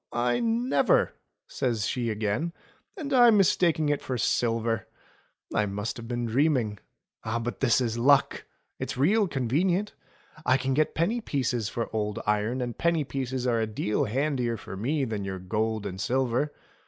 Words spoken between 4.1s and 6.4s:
silver! I must have been